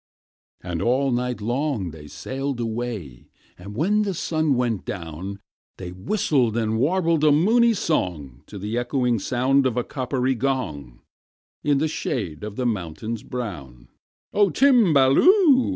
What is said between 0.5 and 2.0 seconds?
And all night long